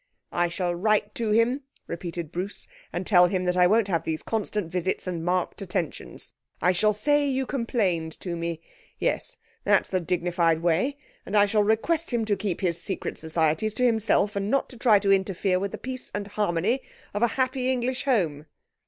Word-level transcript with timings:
'I 0.31 0.47
shall 0.47 0.73
write 0.73 1.13
to 1.13 1.29
him,' 1.29 1.61
repeated 1.85 2.31
Bruce, 2.31 2.67
'and 2.91 3.05
tell 3.05 3.27
him 3.27 3.43
that 3.45 3.55
I 3.55 3.67
won't 3.67 3.87
have 3.87 4.03
these 4.03 4.23
constant 4.23 4.71
visits 4.71 5.05
and 5.05 5.23
marked 5.23 5.61
attentions. 5.61 6.33
I 6.59 6.71
shall 6.71 6.91
say 6.95 7.27
you 7.29 7.45
complained 7.45 8.19
to 8.21 8.35
me. 8.35 8.61
Yes, 8.97 9.37
that's 9.63 9.89
the 9.89 9.99
dignified 9.99 10.63
way, 10.63 10.97
and 11.23 11.37
I 11.37 11.45
shall 11.45 11.61
request 11.63 12.09
him 12.09 12.25
to 12.25 12.35
keep 12.35 12.61
his 12.61 12.81
secret 12.81 13.19
societies 13.19 13.75
to 13.75 13.85
himself, 13.85 14.35
and 14.35 14.49
not 14.49 14.69
to 14.69 14.77
try 14.77 14.97
to 14.97 15.11
interfere 15.13 15.59
with 15.59 15.71
the 15.71 15.77
peace 15.77 16.09
and 16.15 16.25
harmony 16.29 16.81
of 17.13 17.21
a 17.21 17.27
happy 17.37 17.71
English 17.71 18.05
home.' 18.05 18.47